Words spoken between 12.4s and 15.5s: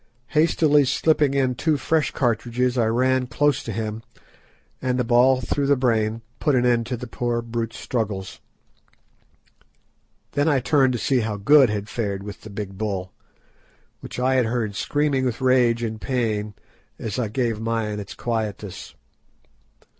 the big bull, which I had heard screaming with